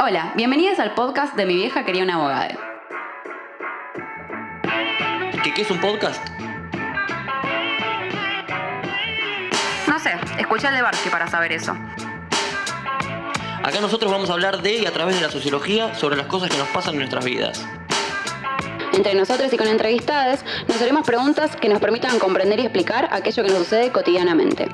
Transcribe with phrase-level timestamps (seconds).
[0.00, 2.56] Hola, bienvenidas al podcast de Mi vieja quería una abogada.
[5.42, 6.24] ¿Qué, qué es un podcast?
[9.88, 11.76] No sé, escucha el de Barsky para saber eso.
[13.64, 16.48] Acá nosotros vamos a hablar de y a través de la sociología sobre las cosas
[16.48, 17.66] que nos pasan en nuestras vidas.
[18.92, 23.42] Entre nosotros y con entrevistadas nos haremos preguntas que nos permitan comprender y explicar aquello
[23.42, 24.68] que nos sucede cotidianamente.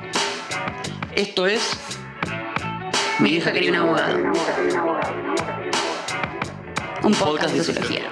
[1.15, 1.84] Esto es
[3.17, 4.31] Mi vieja quería una abogada.
[7.01, 8.11] Un podcast de sociología.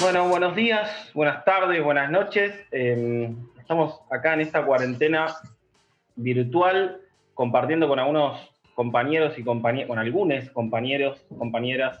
[0.00, 2.54] Bueno, buenos días, buenas tardes, buenas noches.
[2.72, 5.26] Eh, estamos acá en esta cuarentena
[6.16, 7.02] virtual
[7.34, 12.00] compartiendo con algunos compañeros y compañeras, con algunos compañeros, compañeras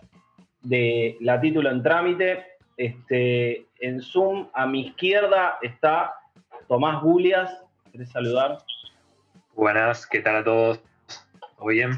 [0.62, 2.46] de la título en trámite.
[2.78, 6.14] Este, en Zoom, a mi izquierda está
[6.68, 7.50] Tomás Gulias.
[7.92, 8.58] ¿Querés saludar?
[9.54, 10.80] Buenas, ¿qué tal a todos?
[11.56, 11.92] ¿Todo bien?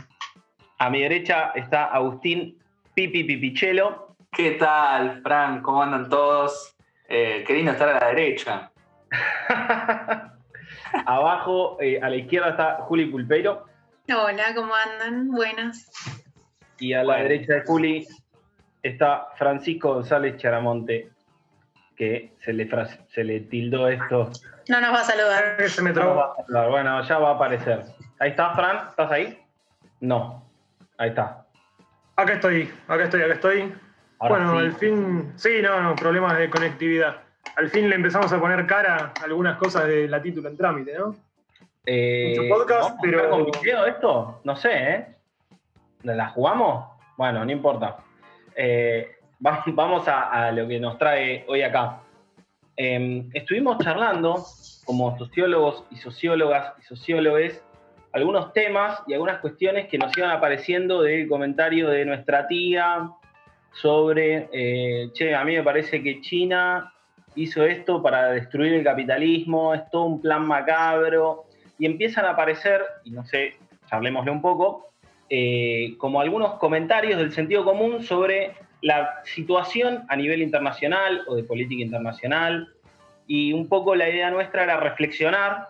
[0.79, 2.59] A mi derecha está Agustín
[2.95, 4.17] Pipi Pipichelo.
[4.33, 5.61] ¿Qué tal, Fran?
[5.61, 6.75] ¿Cómo andan todos?
[7.09, 8.73] Eh, qué lindo estar a la derecha.
[11.07, 13.67] Abajo, eh, a la izquierda está Juli Pulpeiro.
[14.09, 15.31] Hola, ¿cómo andan?
[15.31, 15.91] Buenas.
[16.79, 18.07] Y a la derecha de Juli
[18.83, 21.11] está Francisco González Charamonte,
[21.97, 22.69] que se le,
[23.09, 24.31] se le tildó esto.
[24.69, 25.69] No nos va a saludar.
[25.69, 26.71] Se me No va a hablar.
[26.71, 27.83] Bueno, ya va a aparecer.
[28.19, 29.39] Ahí está, Fran, ¿estás ahí?
[30.01, 30.45] No.
[30.99, 31.45] Ahí está.
[32.17, 33.75] Acá estoy, acá estoy, acá estoy.
[34.21, 34.67] Ahora bueno, sí.
[34.67, 37.17] al fin, sí, no, no, problemas de conectividad.
[37.57, 40.97] Al fin le empezamos a poner cara a algunas cosas de la título en trámite,
[40.97, 41.17] ¿no?
[41.85, 44.41] Eh, Mucho podcast, ¿vamos a pero- con video esto?
[44.45, 45.07] No sé, ¿eh?
[46.05, 46.87] ¿La jugamos?
[47.17, 47.97] Bueno, no importa.
[48.55, 52.01] Eh, vamos a, lo que nos trae hoy acá.
[52.77, 54.45] Eh, estuvimos charlando
[54.85, 57.61] como sociólogos y sociólogas y sociólogos
[58.13, 63.11] algunos temas y algunas cuestiones que nos iban apareciendo del comentario de nuestra tía
[63.73, 66.93] sobre, eh, che, a mí me parece que China
[67.35, 71.47] hizo esto para destruir el capitalismo, es todo un plan macabro,
[71.79, 73.55] y empiezan a aparecer, y no sé,
[73.89, 74.91] charlémosle un poco,
[75.31, 78.53] eh, como algunos comentarios del sentido común sobre
[78.83, 82.69] la situación a nivel internacional o de política internacional,
[83.27, 85.69] y un poco la idea nuestra era reflexionar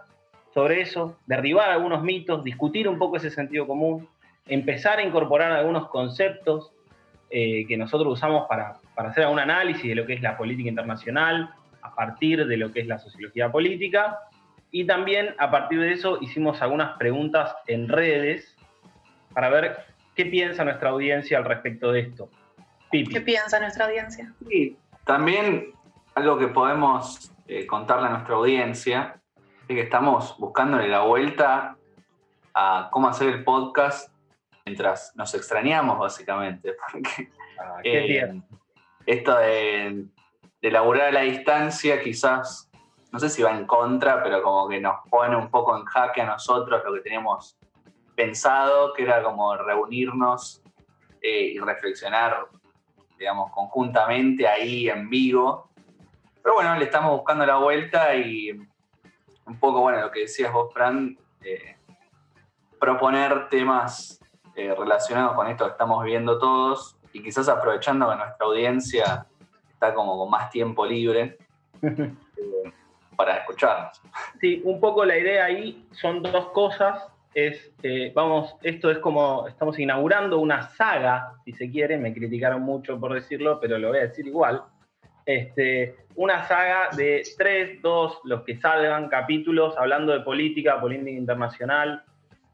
[0.54, 4.08] sobre eso, derribar algunos mitos, discutir un poco ese sentido común,
[4.46, 6.72] empezar a incorporar algunos conceptos
[7.30, 10.68] eh, que nosotros usamos para, para hacer un análisis de lo que es la política
[10.68, 11.50] internacional,
[11.82, 14.18] a partir de lo que es la sociología política,
[14.70, 18.56] y también a partir de eso hicimos algunas preguntas en redes
[19.34, 19.76] para ver
[20.14, 22.30] qué piensa nuestra audiencia al respecto de esto.
[22.92, 23.12] Pipi.
[23.12, 24.32] ¿Qué piensa nuestra audiencia?
[24.48, 25.72] Y también
[26.14, 29.20] algo que podemos eh, contarle a nuestra audiencia
[29.66, 31.76] es que estamos buscándole la vuelta
[32.54, 34.12] a cómo hacer el podcast
[34.64, 36.76] mientras nos extrañamos, básicamente.
[36.92, 38.42] Porque Ah, qué eh,
[39.06, 40.06] esto de,
[40.60, 42.70] de laburar a la distancia quizás,
[43.10, 46.22] no sé si va en contra, pero como que nos pone un poco en jaque
[46.22, 47.58] a nosotros lo que teníamos
[48.14, 50.62] pensado, que era como reunirnos
[51.20, 52.46] eh, y reflexionar,
[53.22, 55.68] digamos, conjuntamente ahí en vivo.
[56.42, 60.72] Pero bueno, le estamos buscando la vuelta y un poco, bueno, lo que decías vos,
[60.74, 61.76] Fran, eh,
[62.80, 64.20] proponer temas
[64.56, 69.26] eh, relacionados con esto que estamos viviendo todos y quizás aprovechando que nuestra audiencia
[69.72, 71.38] está como con más tiempo libre
[71.82, 72.12] eh,
[73.16, 74.02] para escucharnos.
[74.40, 77.06] Sí, un poco la idea ahí son dos cosas.
[77.34, 82.62] Es, eh, vamos, esto es como, estamos inaugurando una saga, si se quiere, me criticaron
[82.62, 84.62] mucho por decirlo, pero lo voy a decir igual.
[85.24, 92.02] Este, una saga de tres, dos, los que salgan, capítulos hablando de política, política internacional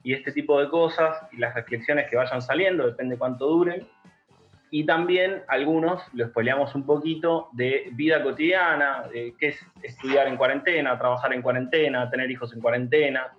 [0.04, 3.86] y este tipo de cosas, y las reflexiones que vayan saliendo, depende cuánto duren.
[4.70, 10.36] Y también algunos, lo spoileamos un poquito, de vida cotidiana, de qué es estudiar en
[10.36, 13.32] cuarentena, trabajar en cuarentena, tener hijos en cuarentena,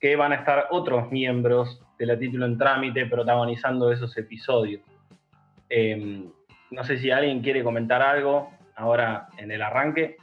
[0.00, 4.82] que van a estar otros miembros de la título en trámite protagonizando esos episodios.
[5.68, 6.24] Eh,
[6.70, 10.16] no sé si alguien quiere comentar algo ahora en el arranque.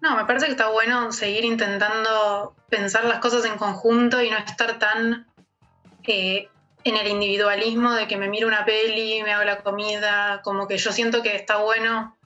[0.00, 4.38] No, me parece que está bueno seguir intentando pensar las cosas en conjunto y no
[4.38, 5.26] estar tan
[6.12, 6.48] eh,
[6.84, 10.78] en el individualismo de que me miro una peli, me hago la comida, como que
[10.78, 12.16] yo siento que está bueno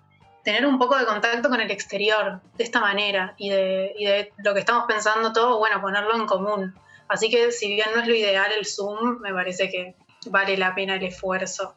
[0.44, 4.32] tener un poco de contacto con el exterior de esta manera y de, y de
[4.44, 6.74] lo que estamos pensando todo, bueno, ponerlo en común.
[7.08, 9.94] Así que si bien no es lo ideal el Zoom, me parece que
[10.30, 11.74] vale la pena el esfuerzo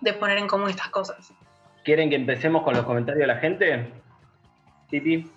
[0.00, 1.32] de poner en común estas cosas.
[1.84, 3.92] ¿Quieren que empecemos con los comentarios de la gente?
[4.90, 5.30] Pipi.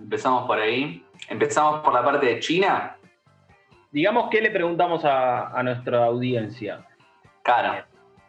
[0.00, 1.04] Empezamos por ahí.
[1.28, 2.96] Empezamos por la parte de China.
[3.90, 6.86] digamos, ¿qué le preguntamos a, a nuestra audiencia?
[7.42, 7.86] Cara,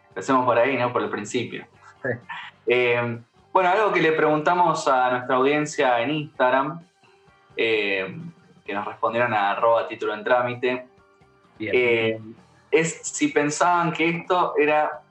[0.10, 0.92] empecemos por ahí, ¿no?
[0.92, 1.66] Por el principio.
[2.02, 2.10] Sí.
[2.66, 3.20] Eh,
[3.52, 6.82] bueno, algo que le preguntamos a nuestra audiencia en Instagram,
[7.56, 8.18] eh,
[8.66, 10.88] que nos respondieron a arroba título en trámite,
[11.60, 11.72] Bien.
[11.76, 12.22] eh,
[12.72, 15.02] es si pensaban que esto era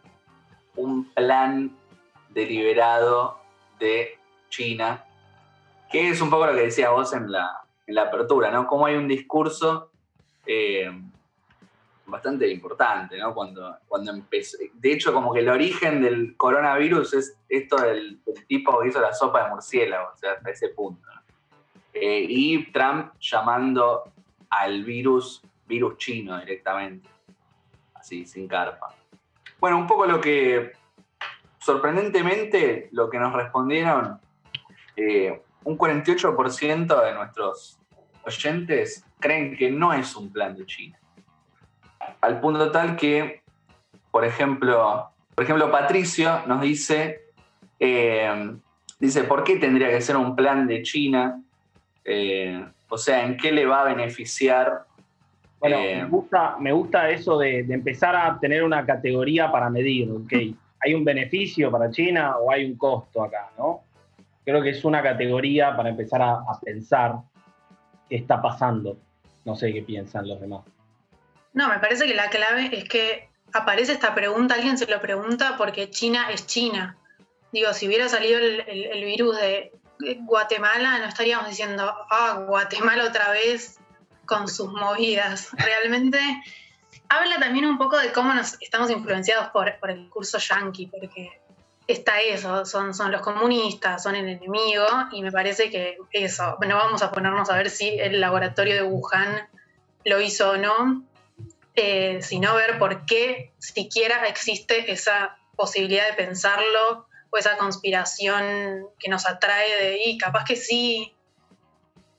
[0.76, 1.70] un plan
[2.30, 3.38] deliberado
[3.78, 5.04] de China,
[5.90, 8.66] que es un poco lo que decías vos en la, en la apertura, ¿no?
[8.66, 9.90] Cómo hay un discurso
[10.46, 10.90] eh,
[12.12, 13.34] bastante importante, ¿no?
[13.34, 14.58] Cuando, cuando empezó.
[14.74, 19.12] De hecho, como que el origen del coronavirus es esto del, tipo que hizo la
[19.12, 21.08] sopa de murciélago, o sea, hasta ese punto.
[21.12, 21.22] ¿no?
[21.94, 24.12] Eh, y Trump llamando
[24.50, 27.08] al virus virus chino directamente,
[27.94, 28.94] así, sin carpa.
[29.58, 30.72] Bueno, un poco lo que,
[31.58, 34.20] sorprendentemente, lo que nos respondieron,
[34.96, 37.78] eh, un 48% de nuestros
[38.24, 40.98] oyentes creen que no es un plan de China.
[42.22, 43.42] Al punto tal que,
[44.10, 47.20] por ejemplo, por ejemplo Patricio nos dice,
[47.80, 48.56] eh,
[49.00, 51.42] dice, ¿por qué tendría que ser un plan de China?
[52.04, 54.84] Eh, o sea, ¿en qué le va a beneficiar?
[55.58, 59.68] Bueno, eh, me, gusta, me gusta eso de, de empezar a tener una categoría para
[59.68, 60.32] medir, ¿ok?
[60.80, 63.80] ¿Hay un beneficio para China o hay un costo acá, no?
[64.44, 67.16] Creo que es una categoría para empezar a, a pensar
[68.08, 68.96] qué está pasando.
[69.44, 70.62] No sé qué piensan los demás.
[71.52, 75.56] No, me parece que la clave es que aparece esta pregunta, alguien se lo pregunta
[75.58, 76.96] porque China es China.
[77.52, 79.72] Digo, si hubiera salido el, virus de
[80.20, 83.78] Guatemala, no estaríamos diciendo, ah, Guatemala otra vez
[84.24, 85.50] con sus movidas.
[85.52, 86.18] Realmente
[87.10, 91.42] habla también un poco de cómo nos estamos influenciados por, el discurso yanqui, porque
[91.86, 96.76] está eso, son, son los comunistas, son el enemigo, y me parece que eso, no
[96.76, 99.48] vamos a ponernos a ver si el laboratorio de Wuhan
[100.04, 101.04] lo hizo o no,
[101.74, 109.08] eh, sino ver por qué siquiera existe esa posibilidad de pensarlo o esa conspiración que
[109.08, 111.14] nos atrae de, y capaz que sí,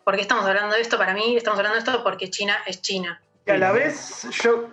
[0.04, 0.98] ¿por qué estamos hablando de esto?
[0.98, 3.22] Para mí estamos hablando de esto porque China es China.
[3.46, 4.70] Y a la vez, yo.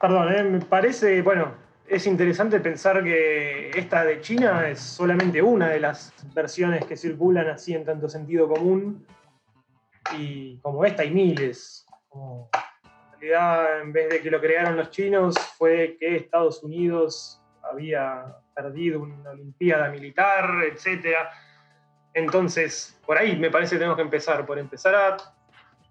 [0.00, 1.54] Perdón, eh, me parece, bueno,
[1.88, 7.48] es interesante pensar que esta de China es solamente una de las versiones que circulan
[7.48, 9.06] así en tanto sentido común.
[10.16, 11.84] Y como esta hay miles.
[13.20, 19.30] En vez de que lo crearon los chinos, fue que Estados Unidos había perdido una
[19.30, 21.16] Olimpiada militar, etc.
[22.14, 25.16] Entonces, por ahí me parece que tenemos que empezar, por empezar a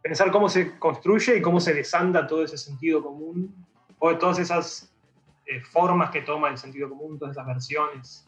[0.01, 3.53] pensar cómo se construye y cómo se desanda todo ese sentido común,
[3.99, 4.93] o todas esas
[5.45, 8.25] eh, formas que toma el sentido común, todas esas versiones.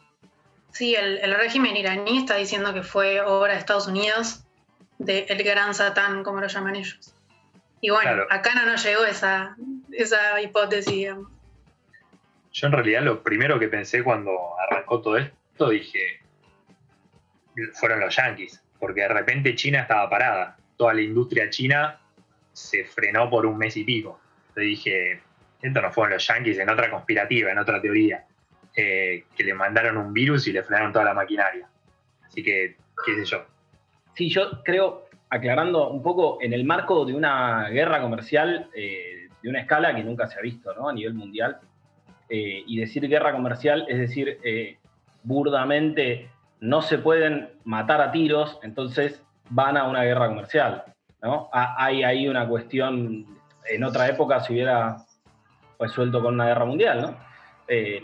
[0.72, 4.44] Sí, el régimen iraní está diciendo que fue obra de Estados Unidos,
[5.00, 7.13] del gran Satán, como lo llaman ellos.
[7.81, 8.27] Y bueno, Claro.
[8.29, 9.55] acá no nos llegó esa,
[9.91, 11.31] esa hipótesis, digamos.
[12.51, 16.19] Yo en realidad lo primero que pensé cuando arrancó todo esto, dije,
[17.73, 20.57] fueron los yanquis, porque de repente China estaba parada.
[20.77, 21.99] Toda la industria china
[22.53, 24.19] se frenó por un mes y pico.
[24.49, 25.21] Entonces dije,
[25.61, 28.25] esto no fueron los yanquis en otra conspirativa, en otra teoría,
[28.75, 31.67] eh, que le mandaron un virus y le frenaron toda la maquinaria.
[32.25, 33.45] Así que, qué sé yo.
[34.15, 39.50] Sí, yo creo, aclarando un poco, en el marco de una guerra comercial eh, de
[39.50, 40.89] una escala que nunca se ha visto ¿no?
[40.89, 41.59] a nivel mundial,
[42.29, 44.77] eh, y decir guerra comercial es decir, eh,
[45.24, 50.83] burdamente, no se pueden matar a tiros, entonces van a una guerra comercial.
[51.21, 51.50] ¿no?
[51.53, 53.25] Ha- Hay ahí una cuestión,
[53.69, 54.98] en otra época se hubiera
[55.79, 57.17] resuelto con una guerra mundial, ¿no?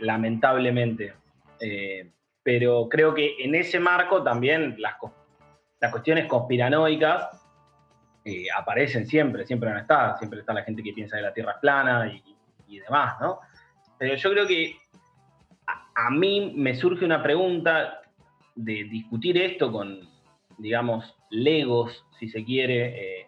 [0.02, 1.14] Lamentablemente.
[2.44, 4.94] Pero creo que en ese marco también las,
[5.80, 7.30] las cuestiones conspiranoicas
[8.24, 11.34] eh, aparecen siempre, siempre van a estar, siempre está la gente que piensa que la
[11.34, 12.12] Tierra es plana
[12.68, 13.40] y, demás, ¿no?
[13.98, 14.76] Pero yo creo que
[15.68, 18.02] a, a mí me surge una pregunta
[18.56, 20.00] de discutir esto con,
[20.58, 23.28] digamos, legos, si se quiere, eh,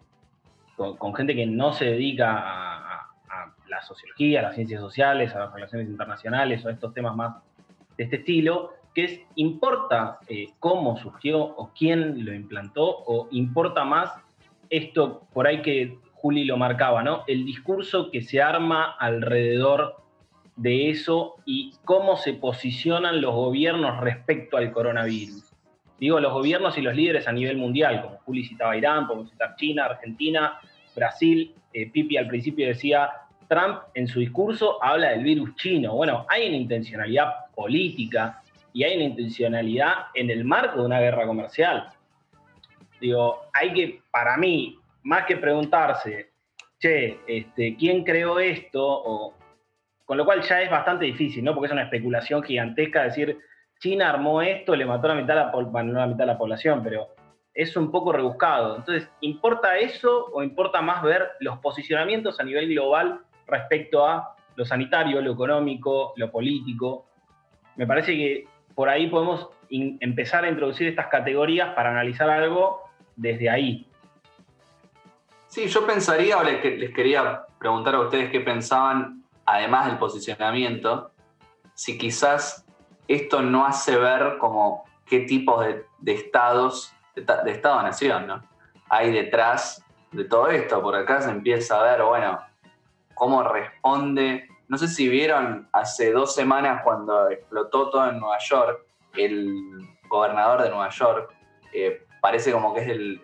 [0.75, 5.39] con, gente que no se dedica a- a la sociología, a las ciencias sociales, a
[5.39, 7.36] las relaciones internacionales o a estos temas más
[7.98, 14.12] de este estilo, que ¿importa eh, cómo surgió o quién lo implantó o importa más
[14.72, 17.24] esto por ahí que Juli lo marcaba, ¿no?
[17.27, 19.98] El discurso que se arma alrededor
[20.56, 25.54] de eso y cómo se posicionan los gobiernos respecto al coronavirus.
[26.00, 29.56] Digo, los gobiernos y los líderes a nivel mundial, como Juli citaba Irán, podemos citar
[29.58, 30.60] China, Argentina,
[30.96, 31.54] Brasil.
[31.72, 33.12] Eh, Pipi al principio decía,
[33.48, 35.94] Trump en su discurso habla del virus chino.
[35.94, 38.42] Bueno, hay una intencionalidad política
[38.78, 41.90] y hay una intencionalidad en el marco de una guerra comercial.
[43.02, 46.30] Digo, hay que, para mí, más que preguntarse
[46.78, 48.86] che, este, ¿quién creó esto?
[48.86, 49.34] O,
[50.06, 51.56] con lo cual ya es bastante difícil, ¿no?
[51.56, 53.40] Porque es una especulación gigantesca decir,
[53.80, 56.34] China armó esto, le mató a la mitad la, bueno, no a la mitad de
[56.34, 57.08] la población, pero
[57.56, 58.76] es un poco rebuscado.
[58.76, 64.66] Entonces, ¿importa eso o importa más ver los posicionamientos a nivel global respecto a lo
[64.66, 67.08] sanitario, lo económico, lo político?
[67.76, 72.84] Me parece que por ahí podemos empezar a introducir estas categorías para analizar algo
[73.16, 73.90] desde ahí.
[75.48, 81.10] Sí, yo pensaría, o les, les quería preguntar a ustedes qué pensaban, además del posicionamiento,
[81.74, 82.68] si quizás
[83.08, 88.44] esto no hace ver como qué tipos de, estados, de, Estado-nación, ¿no?
[88.90, 90.84] Hay detrás de todo esto.
[90.84, 92.40] Por acá se empieza a ver, bueno,
[93.16, 94.48] cómo responde.
[94.68, 100.64] No sé si vieron hace dos semanas cuando explotó todo en Nueva York, el gobernador
[100.64, 101.34] de Nueva York,
[101.74, 103.22] eh, parece como que es, el,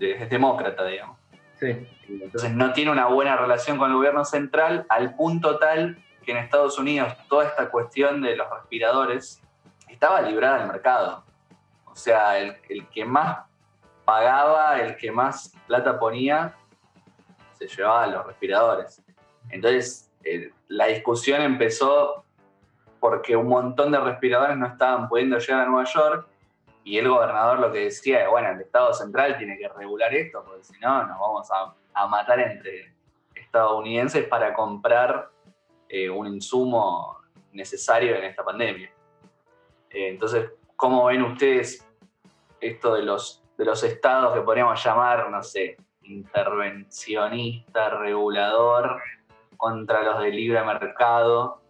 [0.00, 1.18] es demócrata, digamos.
[1.58, 1.88] Sí.
[2.08, 6.38] Entonces no tiene una buena relación con el gobierno central al punto tal que en
[6.38, 9.40] Estados Unidos toda esta cuestión de los respiradores
[9.88, 11.24] estaba librada del mercado.
[11.86, 12.58] O sea, el,
[12.92, 13.46] que más
[14.04, 16.54] pagaba, el que más plata ponía,
[17.54, 19.02] se llevaba los respiradores.
[19.48, 22.24] Entonces, eh, la discusión empezó
[22.98, 26.28] porque un montón de respiradores no estaban pudiendo llegar a Nueva York
[26.82, 30.42] y el gobernador lo que decía es, bueno, el Estado central tiene que regular esto,
[30.44, 32.94] porque si no nos vamos a, a matar entre
[33.34, 35.30] estadounidenses para comprar
[35.88, 37.18] eh, un insumo
[37.52, 38.90] necesario en esta pandemia.
[39.90, 41.86] Eh, entonces, ¿cómo ven ustedes
[42.60, 49.00] esto de los, de los estados que podríamos llamar, no sé, intervencionista, regulador,
[49.56, 51.60] contra los de libre mercado?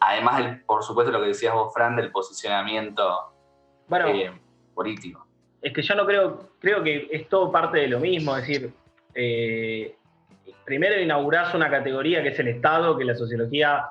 [0.00, 3.32] Además, por supuesto, lo que decías vos, Fran, del posicionamiento
[3.90, 4.32] eh,
[4.74, 5.26] político.
[5.60, 8.72] Es que yo no creo, creo que es todo parte de lo mismo, es decir,
[10.64, 13.86] primero inaugurás una categoría que es el Estado, que la sociología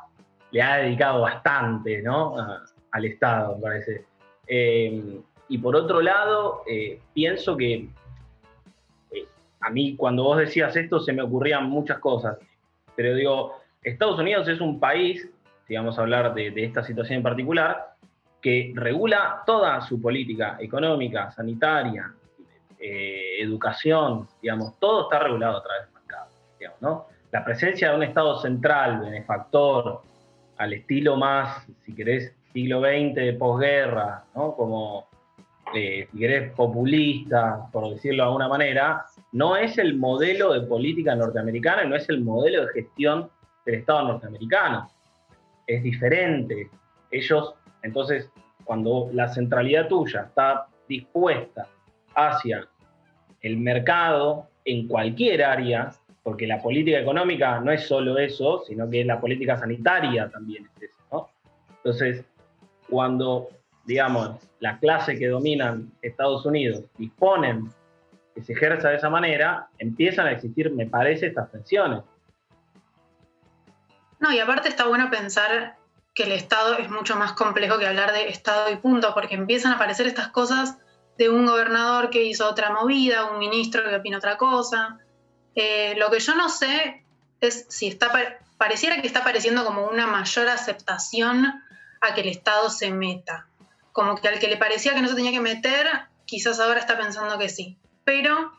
[0.51, 2.35] le ha dedicado bastante ¿no?
[2.91, 4.05] al Estado, me parece.
[4.47, 7.89] Eh, y por otro lado, eh, pienso que
[9.11, 9.25] eh,
[9.61, 12.37] a mí cuando vos decías esto se me ocurrían muchas cosas,
[12.99, 15.25] pero digo, Estados Unidos es un país,
[15.65, 17.93] si vamos a hablar de, esta situación en particular,
[18.41, 22.13] que regula toda su política económica, sanitaria,
[22.77, 25.87] educación, digamos, todo está regulado a través
[27.31, 30.01] la presencia de un Estado central, benefactor,
[30.57, 35.07] al estilo más, si querés, siglo XX de posguerra, como,
[35.73, 41.15] eh, si querés, populista, por decirlo de alguna manera, no es el modelo de política
[41.15, 43.29] norteamericana y no es el modelo de gestión
[43.65, 44.89] del Estado norteamericano.
[45.67, 46.69] Es diferente.
[47.11, 48.31] Ellos, entonces,
[48.63, 51.67] cuando la centralidad tuya está dispuesta
[52.15, 52.67] hacia
[53.41, 55.91] el mercado en cualquier área,
[56.23, 60.89] porque la política económica no es solo eso, sino que la política sanitaria también es
[60.89, 61.29] eso,
[61.77, 62.25] Entonces,
[62.89, 63.49] cuando,
[63.89, 67.73] digamos, la clase que dominan Estados Unidos disponen
[68.35, 72.03] que se ejerza de esa manera, empiezan a existir, me parece, estas tensiones.
[74.19, 75.75] No, y aparte está bueno pensar
[76.13, 79.71] que el Estado es mucho más complejo que hablar de Estado y punto, porque empiezan
[79.71, 80.77] a aparecer estas cosas
[81.17, 84.99] de un gobernador que hizo otra movida, un ministro que opina otra cosa,
[85.55, 87.03] eh, lo que yo no sé
[87.41, 88.11] es si está,
[88.59, 91.63] pareciera que está pareciendo como una mayor aceptación
[92.01, 93.47] a que el Estado se meta.
[93.91, 95.87] Como que al que le parecía que no se tenía que meter,
[96.25, 97.77] quizás ahora está pensando que sí.
[98.03, 98.53] Pero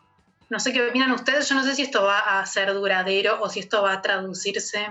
[0.49, 3.49] no sé qué opinan ustedes, yo no sé si esto va a ser duradero o
[3.49, 4.89] si esto va a traducirse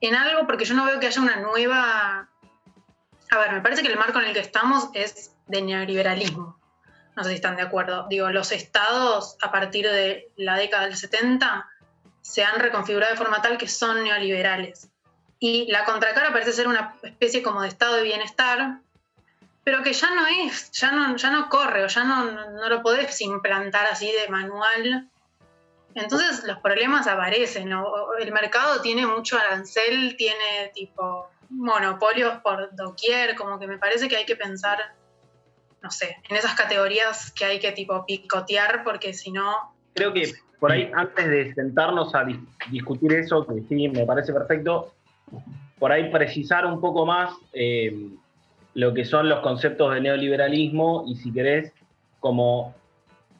[0.00, 2.28] en algo, porque yo no veo que haya una nueva...
[3.32, 6.60] A ver, me parece que el marco en el que estamos es de neoliberalismo
[7.20, 10.96] no sé si están de acuerdo, digo, los estados a partir de la década del
[10.96, 11.68] 70
[12.22, 14.88] se han reconfigurado de forma tal que son neoliberales.
[15.38, 18.80] Y la contracara parece ser una especie como de estado de bienestar,
[19.64, 22.82] pero que ya no es, ya no, ya no corre o ya no, no lo
[22.82, 25.08] podés implantar así de manual.
[25.94, 27.72] Entonces los problemas aparecen.
[28.18, 34.16] El mercado tiene mucho arancel, tiene tipo monopolios por doquier, como que me parece que
[34.16, 34.78] hay que pensar
[35.82, 39.74] no sé, en esas categorías que hay que tipo picotear porque si no...
[39.94, 42.26] Creo que por ahí antes de sentarnos a
[42.70, 44.92] discutir eso, que sí, me parece perfecto,
[45.78, 48.10] por ahí precisar un poco más eh,
[48.74, 51.72] lo que son los conceptos de neoliberalismo y si querés
[52.20, 52.74] como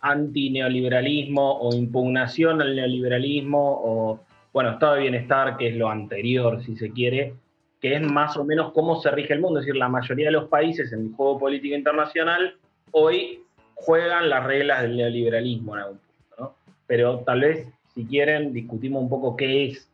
[0.00, 4.20] antineoliberalismo o impugnación al neoliberalismo o,
[4.52, 7.34] bueno, estado de bienestar, que es lo anterior, si se quiere,
[7.80, 9.60] que es más o menos cómo se rige el mundo.
[9.60, 12.56] Es decir, la mayoría de los países en el juego político internacional
[12.92, 13.42] hoy
[13.74, 16.34] juegan las reglas del neoliberalismo en algún punto.
[16.38, 16.54] ¿no?
[16.86, 19.90] Pero tal vez, si quieren, discutimos un poco qué es.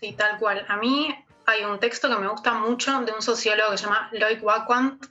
[0.00, 0.62] Sí, tal cual.
[0.68, 1.08] A mí
[1.46, 5.06] hay un texto que me gusta mucho de un sociólogo que se llama Lloyd Wacquant,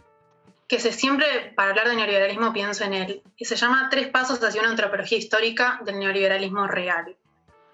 [0.68, 4.44] que se siempre, para hablar de neoliberalismo, pienso en él, y se llama Tres pasos
[4.44, 7.16] hacia una antropología histórica del neoliberalismo real.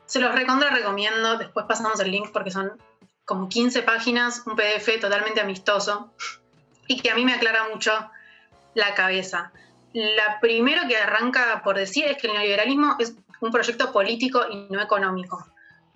[0.06, 2.74] Se los recontra recomiendo, después pasamos el link porque son
[3.26, 6.12] como 15 páginas, un PDF totalmente amistoso,
[6.88, 7.92] y que a mí me aclara mucho
[8.74, 9.52] la cabeza.
[9.94, 14.68] La primero que arranca por decir es que el neoliberalismo es un proyecto político y
[14.70, 15.46] no económico.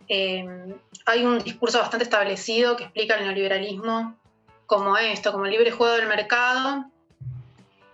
[0.08, 4.18] Eh, hay un discurso bastante establecido que explica el neoliberalismo
[4.66, 6.86] como esto, como el libre juego del mercado.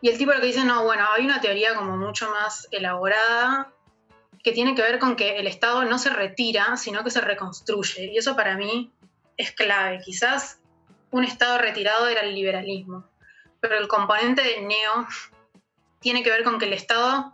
[0.02, 3.74] Y el tipo lo que dice, no, bueno, hay una teoría como mucho más elaborada
[4.44, 8.06] que tiene que ver con que el Estado no se retira, sino que se reconstruye.
[8.14, 8.92] Y eso para mí
[9.38, 10.00] es clave.
[10.04, 10.60] Quizás
[11.12, 13.06] un Estado retirado era el liberalismo,
[13.60, 15.08] pero el componente del neo
[16.00, 17.34] tiene que ver con que el Estado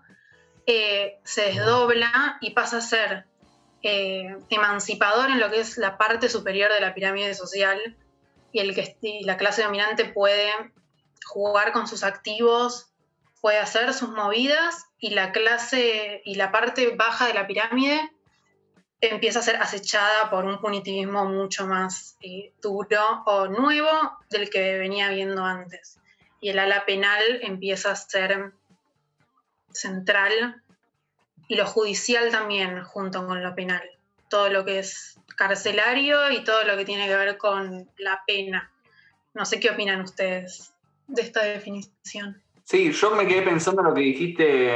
[0.66, 3.26] eh, se desdobla y pasa a ser
[3.88, 7.96] eh, emancipador en lo que es la parte superior de la pirámide social
[8.52, 10.50] y, el que, la clase dominante puede
[11.24, 12.92] jugar con sus activos,
[13.42, 18.12] puede hacer sus movidas y la clase y la parte baja de la pirámide
[19.02, 24.80] empieza a ser acechada por un punitivismo mucho más eh, duro o nuevo del que
[24.80, 26.00] venía viendo antes.
[26.42, 28.52] Y el ala penal empieza a ser
[29.72, 30.64] central
[31.48, 33.84] y lo judicial también junto con lo penal.
[34.30, 38.72] Todo lo que es carcelario y todo lo que tiene que ver con la pena.
[39.34, 40.74] No sé qué opinan ustedes
[41.08, 42.42] de esta definición.
[42.64, 44.76] Sí, yo me quedé pensando en lo que dijiste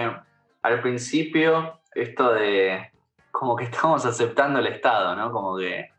[0.61, 2.91] al principio, esto de
[3.31, 5.31] como que estamos aceptando el Estado, ¿no?
[5.31, 5.89] Como que,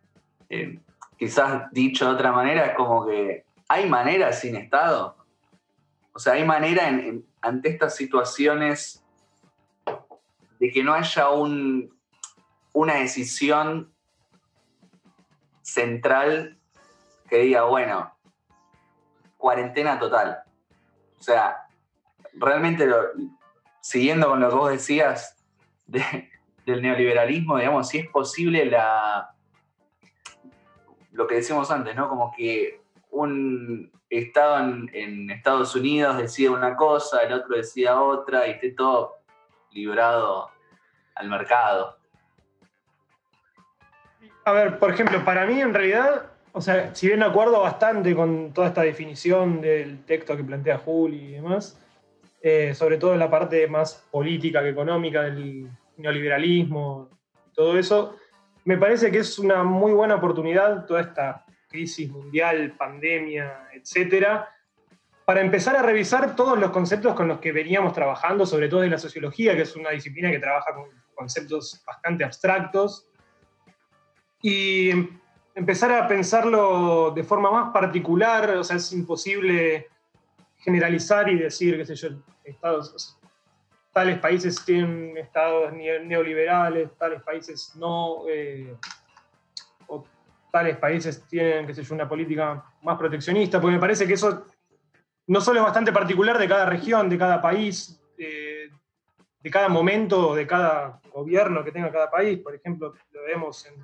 [0.51, 0.79] eh,
[1.19, 5.17] quizás dicho de otra manera, es como que hay manera sin Estado.
[6.13, 6.91] O sea, hay manera
[7.41, 9.03] ante estas situaciones
[10.61, 11.99] de que no haya un,
[12.73, 13.93] una decisión
[15.63, 16.59] central
[17.29, 18.13] que diga, bueno,
[19.37, 20.43] cuarentena total.
[21.19, 21.67] O sea,
[22.35, 22.87] realmente
[23.81, 25.37] siguiendo con lo que vos decías
[25.87, 29.35] del neoliberalismo, digamos, si es posible la
[31.13, 32.09] lo que decíamos antes, ¿no?
[32.09, 32.81] Como que
[33.11, 34.59] un Estado
[34.93, 39.20] en, Estados Unidos decide una cosa, el otro decida otra, y esté todo
[39.73, 40.51] librado
[41.15, 41.97] al mercado.
[44.45, 48.53] A ver, por ejemplo, para mí en realidad, o sea, si bien acuerdo bastante con
[48.53, 51.79] toda esta definición del texto que plantea Juli y demás,
[52.43, 57.11] eh, sobre todo en la parte más política que económica del neoliberalismo,
[57.55, 58.17] todo eso,
[58.65, 64.49] me parece que es una muy buena oportunidad toda esta crisis mundial, pandemia, etcétera,
[65.31, 68.91] para empezar a revisar todos los conceptos con los que veníamos trabajando, sobre todo de
[68.91, 73.07] la sociología, que es una disciplina que trabaja con conceptos bastante abstractos,
[74.43, 74.91] y
[75.55, 79.87] empezar a pensarlo de forma más particular, o sea, es imposible
[80.59, 82.09] generalizar y decir, qué sé yo,
[82.43, 83.17] estados,
[83.93, 88.75] tales países tienen estados neoliberales, tales países no, eh,
[89.87, 90.05] o
[90.51, 94.45] tales países tienen, qué sé yo, una política más proteccionista, porque me parece que eso
[95.31, 100.45] no solo es bastante particular de cada región, de cada país, de cada momento, de
[100.45, 102.41] cada gobierno que tenga cada país.
[102.41, 103.75] Por ejemplo, lo vemos en,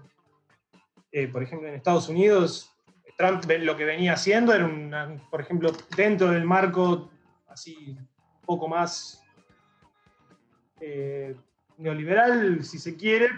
[1.12, 2.76] eh, por ejemplo, en Estados Unidos,
[3.16, 7.10] Trump lo que venía haciendo era, una, por ejemplo, dentro del marco
[7.46, 8.08] así un
[8.44, 9.22] poco más
[10.80, 11.36] eh,
[11.78, 13.28] neoliberal, si se quiere,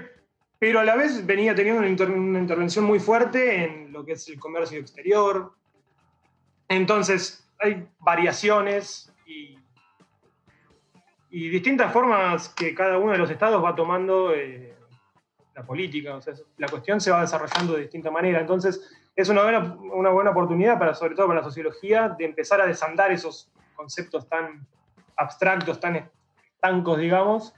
[0.58, 4.40] pero a la vez venía teniendo una, intervención muy fuerte en lo que es el
[4.40, 5.52] comercio exterior.
[6.68, 9.58] Entonces, hay variaciones y,
[11.30, 14.74] distintas formas que cada uno de los estados va tomando eh,
[15.54, 16.18] la política.
[16.56, 18.40] La cuestión se va desarrollando de distinta manera.
[18.40, 22.60] Entonces, es una buena, una buena oportunidad, para, sobre todo para la sociología, de empezar
[22.60, 24.66] a desandar esos conceptos tan
[25.16, 26.10] abstractos, tan
[26.54, 27.54] estancos, digamos,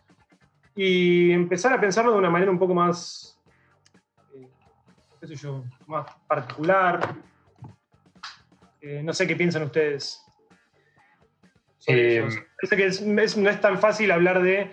[0.75, 3.39] y empezar a pensarlo de una manera un poco más,
[4.35, 4.49] eh,
[5.21, 7.15] qué sé yo, más particular.
[8.81, 10.25] Eh, no sé qué piensan ustedes.
[11.87, 12.27] Eh,
[12.61, 14.71] Parece que no es tan fácil hablar de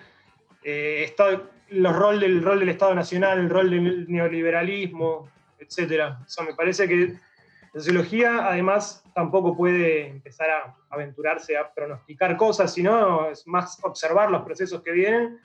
[0.63, 6.19] Estado, los rol del rol del Estado Nacional, el rol del neoliberalismo, etcétera.
[6.37, 7.17] O me parece que
[7.73, 14.31] la sociología, además, tampoco puede empezar a aventurarse a pronosticar cosas, sino es más observar
[14.31, 15.39] los procesos que vienen,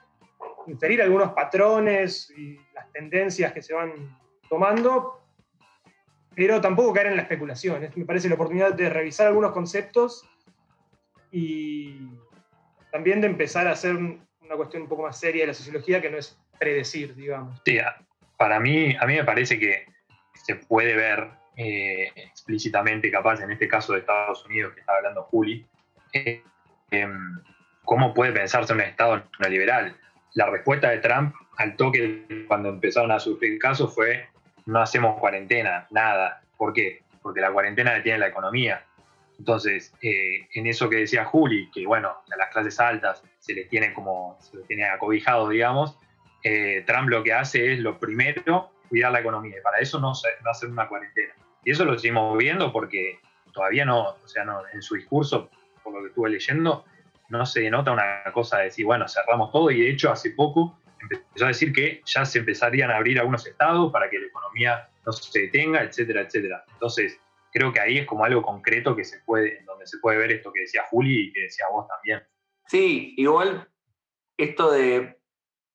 [0.67, 5.22] inferir algunos patrones y las tendencias que se van tomando,
[6.35, 7.89] pero tampoco caer en la especulación.
[7.95, 10.29] me parece la oportunidad de revisar algunos conceptos
[11.31, 12.09] y
[12.91, 16.11] también de empezar a hacer una cuestión un poco más seria de la sociología que
[16.11, 17.61] no es predecir, digamos.
[17.65, 17.79] Sí,
[18.37, 19.87] para mí, a mí me parece que
[20.35, 25.23] se puede ver eh, explícitamente, capaz en este caso de Estados Unidos que estaba hablando
[25.25, 25.67] Juli,
[26.13, 26.43] eh,
[26.91, 27.41] em,
[27.85, 29.97] cómo puede pensarse un Estado neoliberal.
[30.35, 34.29] La respuesta de Trump al toque cuando empezaron a sufrir casos fue
[34.67, 36.43] no hacemos cuarentena, nada.
[36.57, 37.03] ¿Por qué?
[37.23, 38.85] Porque la cuarentena detiene la economía.
[39.39, 43.69] Entonces, eh, en eso que decía Juli, que bueno, a las clases altas se les
[43.69, 45.99] tiene como, se les tiene acobijados, digamos,
[46.45, 49.57] eh, Trump lo que hace es lo primero, cuidar la economía.
[49.59, 50.13] Y para eso no,
[50.45, 51.35] no hacer una cuarentena.
[51.65, 53.19] Y eso lo seguimos viendo porque
[53.53, 55.51] todavía no, o sea, no, en su discurso,
[55.83, 56.85] por lo que estuve leyendo,
[57.29, 60.79] no se nota una cosa de decir, bueno, cerramos todo y de hecho hace poco
[61.03, 64.89] empezó a decir que ya se empezarían a abrir algunos estados para que la economía
[65.05, 66.65] no se detenga, etcétera, etcétera.
[66.73, 67.21] Entonces,
[67.53, 70.53] creo que ahí es como algo concreto que se puede, donde se puede ver esto
[70.53, 72.23] que decía Juli y que decía vos también.
[72.67, 73.69] Sí, igual
[74.37, 75.19] esto de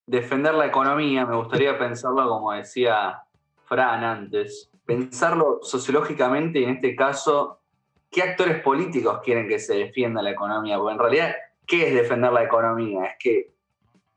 [0.05, 3.21] defender la economía, me gustaría pensarlo como decía
[3.65, 7.61] Fran antes, pensarlo sociológicamente y en este caso,
[8.09, 10.77] ¿qué actores políticos quieren que se defienda la economía?
[10.77, 11.35] Porque en realidad,
[11.65, 13.05] ¿qué es defender la economía?
[13.05, 13.53] Es que,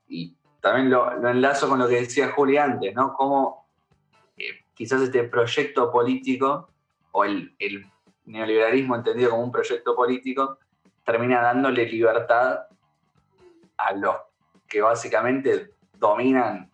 [0.07, 3.15] y también lo, enlazo con lo que decía Juli antes, ¿no?
[3.15, 3.67] Cómo
[4.37, 6.69] eh, quizás este proyecto político
[7.13, 7.55] o el,
[8.27, 10.59] neoliberalismo entendido como un proyecto político,
[11.05, 12.61] termina dándole libertad
[13.77, 14.17] a los
[14.69, 16.71] que básicamente dominan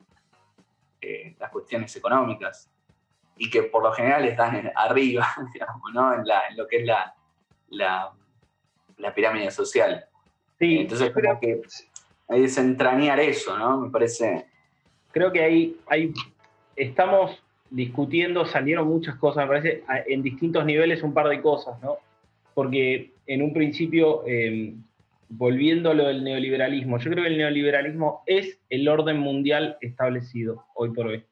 [1.00, 2.70] eh, las cuestiones económicas
[3.38, 6.12] y que por lo general están arriba, digamos, ¿no?
[6.12, 6.24] en,
[6.56, 7.14] lo que es la,
[7.70, 10.06] la, pirámide social.
[10.58, 11.62] Sí, Entonces creo que
[12.28, 13.80] que desentrañar eso, ¿no?
[13.80, 14.46] Me parece.
[15.12, 16.12] Creo que ahí, hay,
[16.76, 21.96] estamos discutiendo, salieron muchas cosas, me parece, en distintos niveles un par de cosas, ¿no?
[22.54, 24.74] Porque en un principio, eh,
[25.28, 30.64] volviendo a lo del neoliberalismo, yo creo que el neoliberalismo es el orden mundial establecido
[30.74, 31.24] hoy por hoy.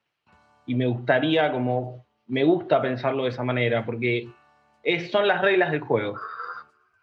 [0.67, 4.29] Y me gustaría, como, me gusta pensarlo de esa manera, porque
[4.83, 6.17] es, son las reglas del juego.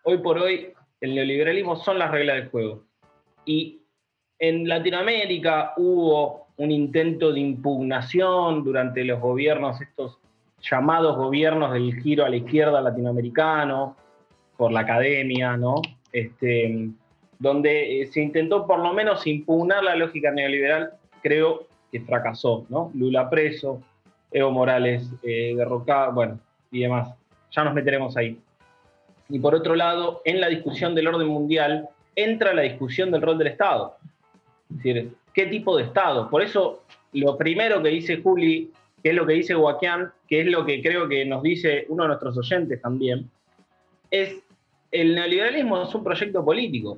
[0.04, 2.84] Hoy por hoy, el neoliberalismo son las reglas del juego.
[3.46, 3.81] Y
[4.42, 10.18] en Latinoamérica hubo un intento de impugnación durante los gobiernos, estos
[10.60, 13.96] llamados gobiernos del giro a la izquierda latinoamericano,
[14.58, 15.76] por la academia, ¿no?
[16.12, 16.90] Este,
[17.38, 22.92] donde eh, se intentó por lo menos impugnar la lógica neoliberal, creo que fracasó, ¿no?
[22.96, 23.84] Lula preso,
[24.32, 26.40] Evo Morales eh, derrocado, bueno,
[26.72, 27.14] y demás.
[27.52, 28.40] Ya nos meteremos ahí.
[29.30, 33.38] Y por otro lado, en la discusión del orden mundial entra la discusión del rol
[33.38, 33.98] del Estado.
[34.72, 36.30] Es decir, qué tipo de Estado.
[36.30, 38.72] Por eso, lo primero que dice Juli,
[39.04, 42.04] que es lo que dice Guaquián, que es lo que creo que nos dice uno
[42.04, 43.30] de nuestros oyentes también,
[44.10, 44.44] es
[44.92, 46.98] el neoliberalismo es un proyecto político.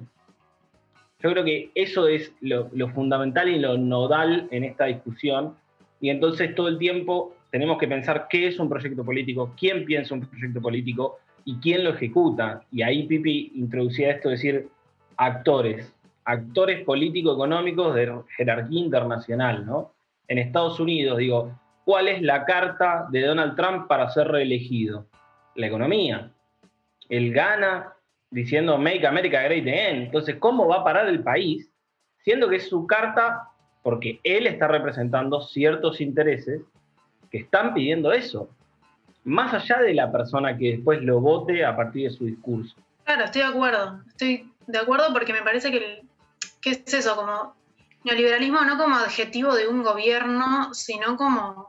[1.20, 5.56] Yo creo que eso es lo, fundamental y lo nodal en esta discusión.
[6.02, 10.16] Y entonces todo el tiempo tenemos que pensar qué es un proyecto político, quién piensa
[10.16, 12.64] un proyecto político y quién lo ejecuta.
[12.72, 14.68] Y ahí Pipi introducía esto, decir,
[15.16, 15.93] actores
[16.26, 19.94] actores político-económicos de jerarquía internacional, ¿no?
[20.28, 25.06] En Estados Unidos, digo, ¿cuál es la carta de Donald Trump para ser reelegido?
[25.56, 26.32] La economía.
[27.10, 27.94] Él gana
[28.32, 30.04] diciendo Make America Great Again.
[30.04, 31.70] Entonces, ¿cómo va a parar el país?
[32.24, 33.50] Siendo que es su carta,
[33.84, 36.62] porque él está representando ciertos intereses
[37.30, 38.50] que están pidiendo eso,
[39.24, 42.76] más allá de la persona que después lo vote a partir de su discurso.
[43.04, 44.00] Claro, estoy de acuerdo.
[44.08, 46.04] Estoy de acuerdo porque me parece que
[46.64, 47.16] ¿qué es eso?
[47.16, 47.56] Como
[48.04, 51.68] neoliberalismo no como adjetivo de un gobierno, sino como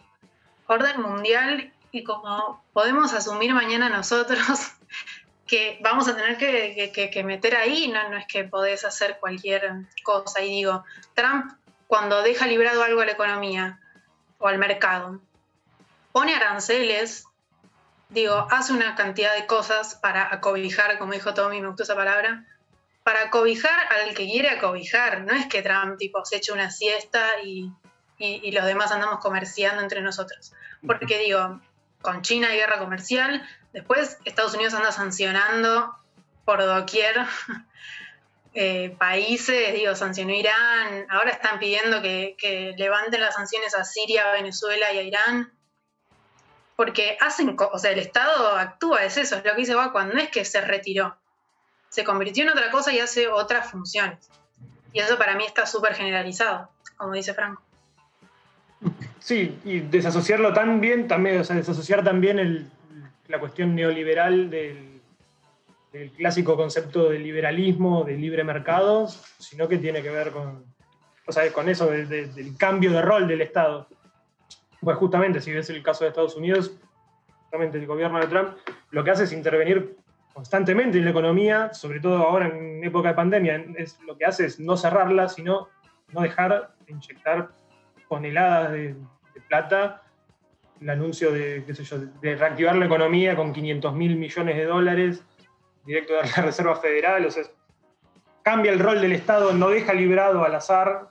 [0.66, 4.40] orden mundial y como podemos asumir mañana nosotros
[5.46, 10.40] que vamos a tener que, meter ahí, no, no es que podés hacer cualquier cosa.
[10.40, 11.52] Y digo, Trump
[11.86, 13.78] cuando deja librado algo a la economía
[14.38, 15.20] o al mercado,
[16.12, 17.26] pone aranceles,
[18.08, 22.46] digo, hace una cantidad de cosas para acobijar, como dijo Tommy, me gustó esa palabra,
[23.04, 25.20] para cobijar al que quiere acobijar.
[25.20, 27.70] No es que Trump tipo, se eche una siesta y,
[28.50, 30.52] los demás andamos comerciando entre nosotros.
[30.84, 31.60] Porque digo,
[32.00, 35.94] con China hay guerra comercial, después Estados Unidos anda sancionando
[36.46, 37.14] por doquier
[38.54, 44.32] eh, países, digo, sancionó Irán, ahora están pidiendo que, levanten las sanciones a Siria, a
[44.32, 45.52] Venezuela y a Irán.
[46.76, 50.20] Porque hacen, o sea, el Estado actúa, es eso, es lo que dice cuando no
[50.20, 51.16] es que se retiró,
[51.94, 54.28] se convirtió en otra cosa y hace otras funciones.
[54.92, 57.62] Y eso para mí está súper generalizado, como dice Franco.
[59.20, 62.68] Sí, y desasociarlo también, también o sea, desasociar también
[63.28, 65.00] la cuestión neoliberal del,
[65.92, 69.06] del clásico concepto de liberalismo, de libre mercado,
[69.38, 70.64] sino que tiene que ver con,
[71.26, 73.86] o sea, con eso de- del cambio de rol del Estado.
[74.80, 76.72] Pues justamente, si ves el caso de Estados Unidos,
[77.44, 78.56] justamente el gobierno de Trump
[78.90, 79.96] lo que hace es intervenir
[80.34, 84.46] constantemente en la economía, sobre todo ahora en época de pandemia, es, lo que hace
[84.46, 85.68] es no cerrarla, sino
[86.12, 87.48] no dejar de inyectar
[88.08, 90.02] toneladas de, de plata.
[90.80, 95.24] El anuncio de, de reactivar la economía con 500 mil millones de dólares
[95.84, 97.44] directo de la Reserva Federal, o sea,
[98.42, 101.10] cambia el rol del Estado, no deja librado al azar,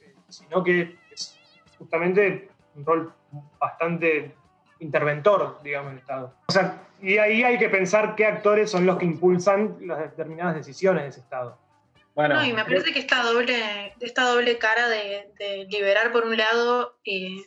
[0.00, 1.38] eh, sino que es
[1.78, 3.12] justamente un rol
[3.58, 4.34] bastante
[4.80, 6.34] interventor, digamos, del Estado.
[6.46, 10.54] O sea, y ahí hay que pensar qué actores son los que impulsan las determinadas
[10.56, 11.58] decisiones de ese Estado.
[12.14, 16.24] Bueno, No, y me parece que esta doble, esta doble cara de, de liberar por
[16.24, 17.42] un lado eh,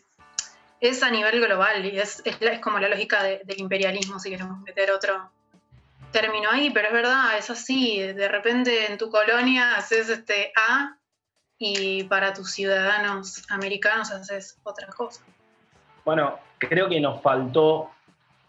[0.81, 4.59] es a nivel global y es, es, como la lógica de- del imperialismo, si queremos
[4.59, 5.31] meter otro
[6.11, 8.01] término ahí, pero es verdad, es así.
[8.01, 10.97] De repente en tu colonia haces este A
[11.57, 15.21] y para tus ciudadanos americanos haces otra cosa.
[16.05, 17.89] Bueno, creo que nos faltó,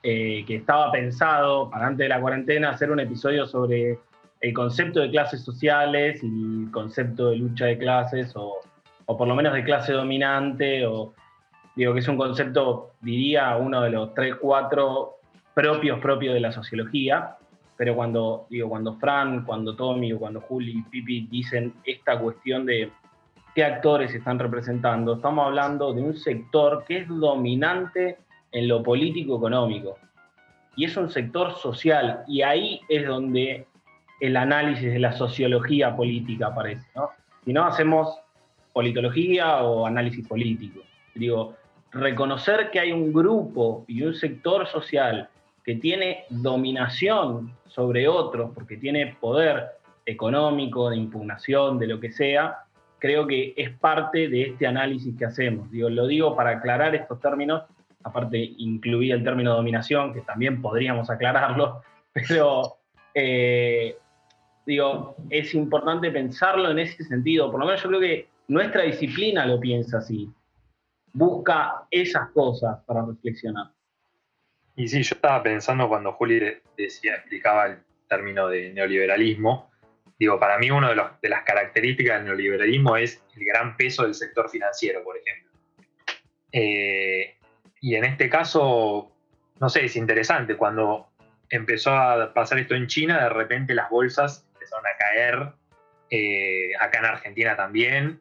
[0.03, 3.99] eh, que estaba pensado para antes de la cuarentena, hacer un episodio sobre
[4.41, 8.61] el concepto de clases sociales y el concepto de lucha de clases, o,
[9.07, 11.13] o por lo menos de clase dominante, o
[11.75, 15.19] digo que es un concepto, diría, uno de los tres, cuatro
[15.55, 17.37] propios, propios de la sociología.
[17.77, 22.67] Pero cuando, digo, cuando Fran, cuando Tommy, o cuando Juli y Pipi dicen esta cuestión
[22.67, 22.91] de
[23.55, 28.19] qué actores están representando, estamos hablando de un sector que es dominante
[28.53, 29.99] en lo político-económico.
[30.77, 33.67] Y es un sector social, y ahí es donde
[34.21, 36.87] el análisis de la sociología política aparece.
[36.95, 37.11] ¿no?
[37.45, 38.19] Si no, hacemos
[38.73, 40.81] politología o análisis político.
[41.15, 41.55] Digo,
[41.91, 45.29] reconocer que hay un grupo y un sector social
[45.65, 52.65] que tiene dominación sobre otros, porque tiene poder económico, de impugnación, de lo que sea,
[52.99, 55.71] creo que es parte de este análisis que hacemos.
[55.71, 57.63] Digo, lo digo para aclarar estos términos,
[58.05, 61.83] aparte incluí el término dominación, que también podríamos aclararlo,
[62.13, 62.79] pero
[63.15, 63.97] eh,
[64.67, 67.51] digo, es importante pensarlo en ese sentido.
[67.51, 70.31] Por lo menos yo creo que nuestra disciplina lo piensa así.
[71.13, 73.73] Busca esas cosas para reflexionar.
[74.77, 79.71] Y sí, yo estaba pensando cuando Juli de- decía, explicaba el término de neoliberalismo.
[80.19, 84.49] Digo, para mí una de las características del neoliberalismo es el gran peso del sector
[84.49, 85.51] financiero, por ejemplo.
[86.53, 87.38] Eh,
[87.81, 89.13] y en este caso,
[89.61, 90.57] no sé, es interesante.
[90.57, 91.09] Cuando
[91.51, 95.53] empezó a pasar esto en China, de repente las bolsas empezaron a caer.
[96.11, 98.21] eh, acá en Argentina también.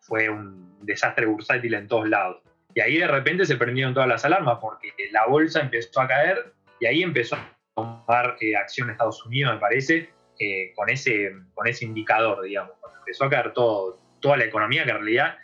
[0.00, 2.42] Fue un desastre bursátil en todos lados.
[2.74, 6.52] Y ahí de repente se prendieron todas las alarmas porque la bolsa empezó a caer
[6.78, 11.66] y ahí empezó a tomar eh, acción Estados Unidos, me parece, eh, con, ese, con
[11.66, 12.72] ese indicador, digamos.
[12.80, 15.38] Cuando empezó a caer todo, toda la economía, que en realidad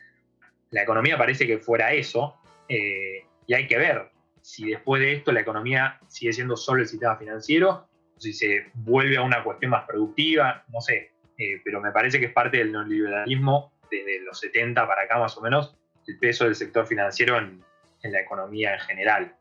[0.71, 5.33] la economía parece que fuera eso, eh, y hay que ver si después de esto
[5.33, 9.71] la economía sigue siendo solo el sistema financiero, o si se vuelve a una cuestión
[9.71, 14.39] más productiva, no sé, eh, pero me parece que es parte del neoliberalismo desde los
[14.41, 17.63] 70 para acá más o menos, el peso del sector financiero en,
[18.03, 19.37] en la economía en general,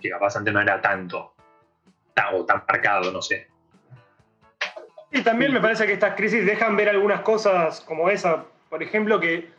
[0.00, 1.34] que capaz antes no era tanto,
[2.14, 3.48] tan, o tan marcado, no sé.
[5.10, 9.18] Y también me parece que estas crisis dejan ver algunas cosas como esa, por ejemplo,
[9.18, 9.50] que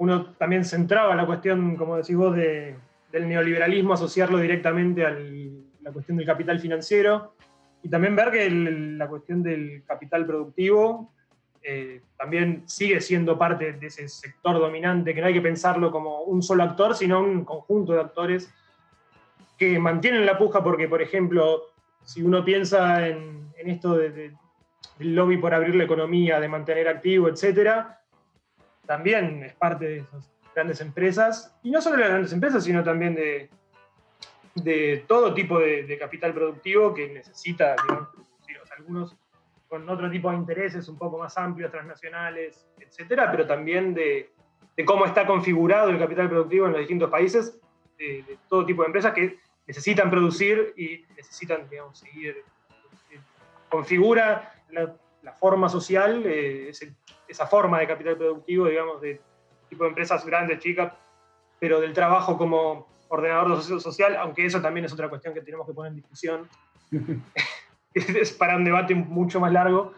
[0.00, 2.74] uno también centraba la cuestión, como decís vos, de-
[3.12, 5.10] del neoliberalismo, asociarlo directamente a
[5.82, 7.34] la cuestión del capital financiero,
[7.82, 11.12] y también ver que el- la cuestión del capital productivo
[11.62, 16.22] eh, también sigue siendo parte de ese sector dominante, que no hay que pensarlo como
[16.22, 18.50] un solo actor, sino un conjunto de actores
[19.58, 21.64] que mantienen la puja porque, por ejemplo,
[22.02, 24.32] si uno piensa en, en esto de- de-
[24.98, 27.99] del lobby por abrir la economía, de mantener activo, etcétera,
[28.90, 32.82] también es parte de esas grandes empresas, y no solo de las grandes empresas, sino
[32.82, 33.48] también de,
[34.56, 37.76] de todo tipo de, capital productivo que necesita,
[38.76, 39.16] algunos
[39.68, 44.32] con otro tipo de intereses un poco más amplios, transnacionales, etcétera, pero también de,
[44.76, 47.60] de cómo está configurado el capital productivo en los distintos países,
[47.96, 52.38] de, de todo tipo de empresas que necesitan producir y necesitan, digamos, seguir.
[53.12, 53.20] eh,
[53.68, 56.94] configura la, la forma social, eh, ese-
[57.28, 59.20] esa forma de capital productivo, digamos, de
[59.68, 60.92] tipo de empresas grandes, chicas,
[61.58, 65.66] pero del trabajo como ordenador so- social, aunque eso también es otra cuestión que tenemos
[65.66, 66.48] que poner en discusión.
[67.94, 69.92] es para un debate mucho más largo,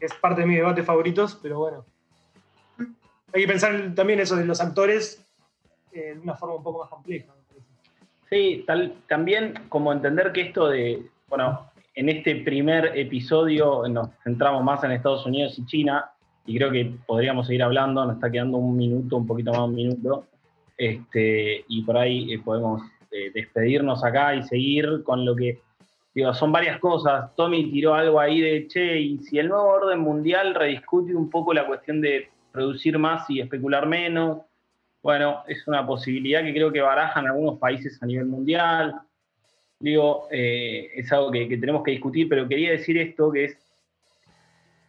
[0.00, 1.84] es parte de mis debates favoritos, pero bueno.
[3.32, 5.22] Hay que pensar también eso de los actores
[5.92, 7.32] eh, de una forma un poco más compleja.
[8.30, 14.62] Sí, tal, también como entender que esto de, bueno, en este primer episodio nos centramos
[14.62, 16.10] más en Estados Unidos y China,
[16.44, 19.64] y creo que podríamos seguir hablando, nos está quedando un minuto, un poquito más de
[19.64, 20.26] un minuto,
[20.76, 25.62] este, y por ahí eh, podemos eh, despedirnos acá y seguir con lo que,
[26.14, 27.34] digo, son varias cosas.
[27.34, 31.54] Tommy tiró algo ahí de, che, y si el nuevo orden mundial rediscute un poco
[31.54, 34.42] la cuestión de producir más y especular menos,
[35.02, 39.00] bueno, es una posibilidad que creo que barajan algunos países a nivel mundial.
[39.78, 43.58] Digo, eh, es algo que, que tenemos que discutir, pero quería decir esto, que es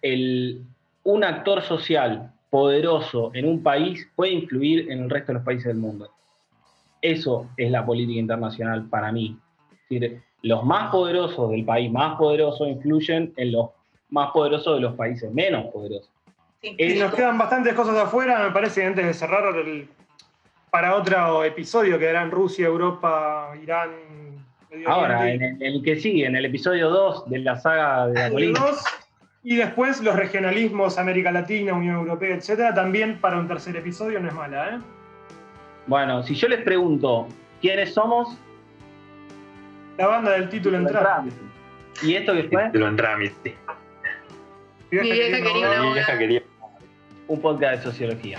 [0.01, 0.63] el,
[1.03, 5.65] un actor social poderoso en un país puede influir en el resto de los países
[5.65, 6.09] del mundo.
[7.01, 9.37] Eso es la política internacional para mí.
[9.89, 13.69] Es decir, los más poderosos del país más poderoso influyen en los
[14.09, 16.09] más poderosos de los países menos poderosos.
[16.61, 16.75] Sí.
[16.77, 19.87] Y nos quedan bastantes cosas afuera, me parece, antes de cerrar el-
[20.71, 23.91] para otro episodio, que eran Rusia, Europa, Irán,
[24.85, 28.59] Ahora, en el, el que sigue, en el episodio 2 de la saga de la
[28.59, 28.83] dos,
[29.43, 34.27] y después los regionalismos, América Latina, Unión Europea, etcétera, también para un tercer episodio no
[34.27, 34.79] es mala, ¿eh?
[35.87, 37.27] Bueno, si yo les pregunto
[37.61, 38.37] quiénes somos,
[39.97, 41.23] La banda del título entrada.
[42.03, 42.69] ¿y esto que fue?
[42.73, 43.55] Lo en trámite.
[44.91, 45.93] Mi vieja quería una Mi abogada.
[45.93, 46.43] vieja quería
[47.27, 48.37] Un podcast de sociología.